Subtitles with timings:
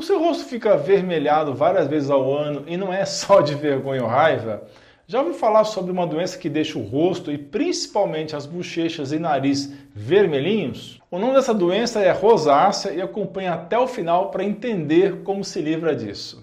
[0.00, 4.02] O seu rosto fica avermelhado várias vezes ao ano e não é só de vergonha
[4.02, 4.62] ou raiva?
[5.06, 9.18] Já ouviu falar sobre uma doença que deixa o rosto e principalmente as bochechas e
[9.18, 10.98] nariz vermelhinhos?
[11.10, 15.60] O nome dessa doença é rosácea e acompanhe até o final para entender como se
[15.60, 16.42] livra disso.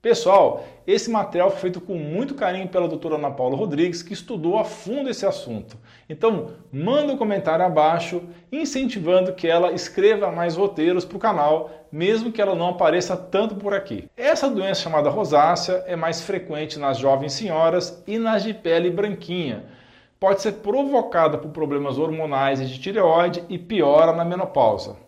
[0.00, 4.56] Pessoal, esse material foi feito com muito carinho pela doutora Ana Paula Rodrigues, que estudou
[4.56, 5.76] a fundo esse assunto.
[6.08, 8.22] Então, manda um comentário abaixo,
[8.52, 13.56] incentivando que ela escreva mais roteiros para o canal, mesmo que ela não apareça tanto
[13.56, 14.08] por aqui.
[14.16, 19.64] Essa doença chamada rosácea é mais frequente nas jovens senhoras e nas de pele branquinha.
[20.20, 25.07] Pode ser provocada por problemas hormonais e de tireoide e piora na menopausa.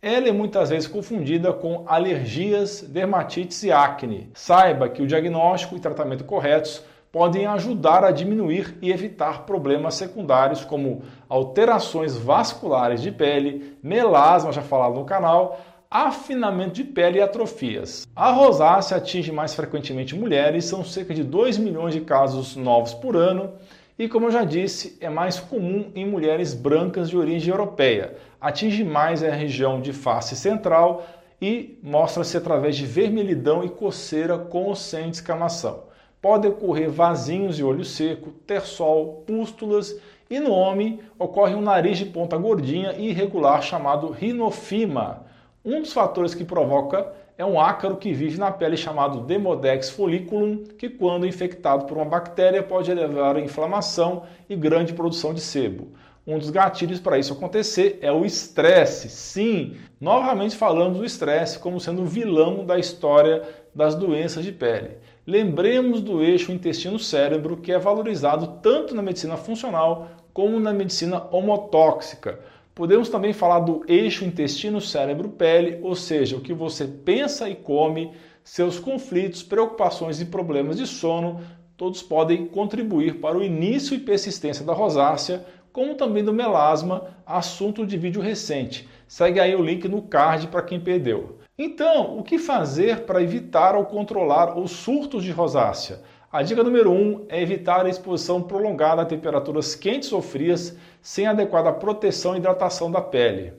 [0.00, 4.30] Ela é muitas vezes confundida com alergias, dermatites e acne.
[4.32, 10.64] Saiba que o diagnóstico e tratamento corretos podem ajudar a diminuir e evitar problemas secundários
[10.64, 15.58] como alterações vasculares de pele, melasma, já falado no canal,
[15.90, 18.06] afinamento de pele e atrofias.
[18.14, 23.16] A rosácea atinge mais frequentemente mulheres, são cerca de 2 milhões de casos novos por
[23.16, 23.54] ano
[23.98, 28.16] e, como eu já disse, é mais comum em mulheres brancas de origem europeia.
[28.40, 31.04] Atinge mais a região de face central
[31.42, 35.84] e mostra-se através de vermelhidão e coceira com ou sem descamação.
[36.22, 42.04] Pode ocorrer vasinhos de olho seco, terçol, pústulas e no homem ocorre um nariz de
[42.04, 45.26] ponta gordinha e irregular chamado rinofima.
[45.64, 50.64] Um dos fatores que provoca é um ácaro que vive na pele chamado Demodex folliculum,
[50.76, 55.92] que quando infectado por uma bactéria pode levar a inflamação e grande produção de sebo.
[56.26, 59.08] Um dos gatilhos para isso acontecer é o estresse.
[59.08, 64.98] Sim, novamente falando do estresse como sendo o vilão da história das doenças de pele.
[65.24, 72.40] Lembremos do eixo intestino-cérebro que é valorizado tanto na medicina funcional como na medicina homotóxica.
[72.78, 78.12] Podemos também falar do eixo intestino-cérebro-pele, ou seja, o que você pensa e come,
[78.44, 81.40] seus conflitos, preocupações e problemas de sono,
[81.76, 87.84] todos podem contribuir para o início e persistência da rosácea, como também do melasma, assunto
[87.84, 88.88] de vídeo recente.
[89.08, 91.40] Segue aí o link no card para quem perdeu.
[91.58, 96.00] Então, o que fazer para evitar ou controlar os surtos de rosácea?
[96.30, 100.76] A dica número 1 um é evitar a exposição prolongada a temperaturas quentes ou frias
[101.00, 103.54] sem adequada proteção e hidratação da pele.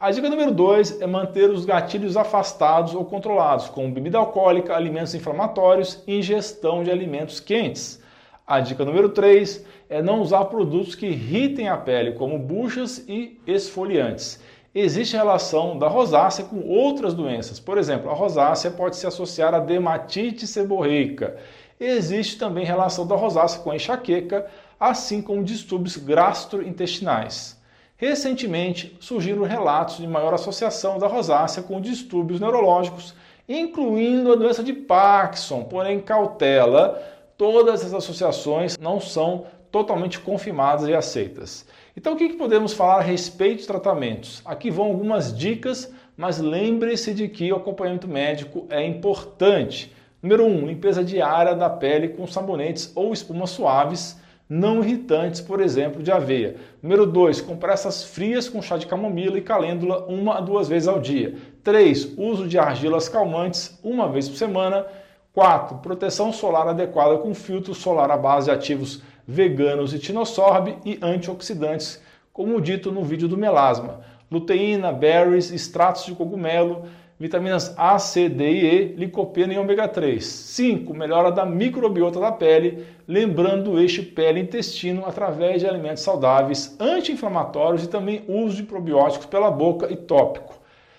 [0.00, 5.14] A dica número 2 é manter os gatilhos afastados ou controlados, como bebida alcoólica, alimentos
[5.14, 8.02] inflamatórios e ingestão de alimentos quentes.
[8.46, 13.38] A dica número 3 é não usar produtos que irritem a pele, como buchas e
[13.46, 14.42] esfoliantes.
[14.74, 17.58] Existe relação da rosácea com outras doenças.
[17.58, 21.36] Por exemplo, a rosácea pode se associar a dermatite seborreica
[21.78, 24.46] Existe também relação da rosácea com a enxaqueca,
[24.80, 27.60] assim como distúrbios gastrointestinais.
[27.96, 33.14] Recentemente surgiram relatos de maior associação da rosácea com distúrbios neurológicos,
[33.48, 35.64] incluindo a doença de Parkinson.
[35.64, 37.02] Porém, cautela,
[37.38, 41.66] todas as associações não são totalmente confirmadas e aceitas.
[41.96, 44.42] Então, o que podemos falar a respeito de tratamentos?
[44.44, 49.92] Aqui vão algumas dicas, mas lembre-se de que o acompanhamento médico é importante.
[50.22, 54.18] Número 1, um, limpeza diária da pele com sabonetes ou espumas suaves,
[54.48, 56.56] não irritantes, por exemplo, de aveia.
[56.82, 61.00] Número 2, compressas frias com chá de camomila e calêndula uma a duas vezes ao
[61.00, 61.34] dia.
[61.62, 64.86] 3, uso de argilas calmantes uma vez por semana.
[65.34, 70.98] 4, proteção solar adequada com filtro solar à base de ativos veganos e tinossorb e
[71.02, 72.00] antioxidantes,
[72.32, 74.00] como dito no vídeo do melasma.
[74.30, 76.84] Luteína, berries, extratos de cogumelo,
[77.18, 80.22] vitaminas A, C, D e E, licopeno e ômega 3.
[80.24, 80.92] 5.
[80.94, 87.88] Melhora da microbiota da pele, lembrando o eixo pele-intestino através de alimentos saudáveis, anti-inflamatórios e
[87.88, 90.54] também uso de probióticos pela boca e tópico.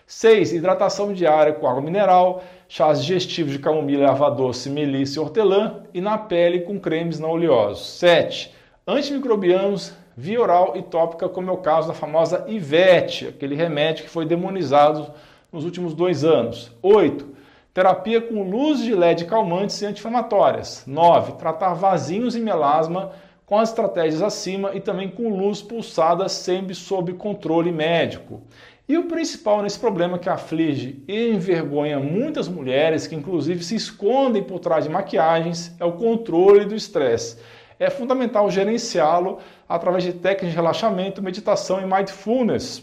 [0.08, 0.54] 6.
[0.54, 6.02] Hidratação diária com água mineral, chás digestivos de camomila, erva doce, melissa e hortelã e
[6.02, 7.86] na pele com cremes não oleosos.
[8.00, 8.56] 7.
[8.88, 14.10] Antimicrobianos, via oral e tópica, como é o caso da famosa Ivete, aquele remédio que
[14.10, 15.12] foi demonizado
[15.52, 16.72] nos últimos dois anos.
[16.82, 17.38] 8.
[17.74, 20.84] Terapia com luz de LED calmantes e anti-inflamatórias.
[20.88, 21.34] 9.
[21.34, 23.12] Tratar vasinhos e melasma
[23.46, 28.42] com as estratégias acima e também com luz pulsada sempre sob controle médico.
[28.90, 34.42] E o principal nesse problema que aflige e envergonha muitas mulheres, que inclusive se escondem
[34.42, 37.38] por trás de maquiagens, é o controle do estresse.
[37.78, 42.80] É fundamental gerenciá-lo através de técnicas de relaxamento, meditação e mindfulness,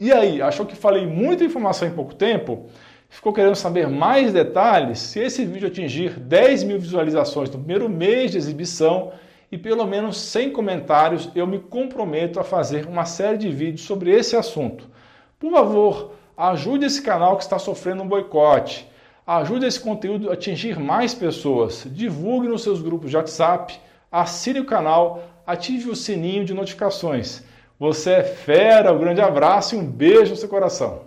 [0.00, 2.66] e aí, achou que falei muita informação em pouco tempo?
[3.08, 5.00] Ficou querendo saber mais detalhes?
[5.00, 9.10] Se esse vídeo atingir 10 mil visualizações no primeiro mês de exibição
[9.50, 14.12] e pelo menos 100 comentários, eu me comprometo a fazer uma série de vídeos sobre
[14.12, 14.88] esse assunto.
[15.36, 18.86] Por favor, ajude esse canal que está sofrendo um boicote.
[19.26, 21.84] Ajude esse conteúdo a atingir mais pessoas.
[21.90, 23.80] Divulgue nos seus grupos de WhatsApp,
[24.12, 27.42] assine o canal, ative o sininho de notificações.
[27.78, 31.02] Você é fera, um grande abraço e um beijo no seu coração.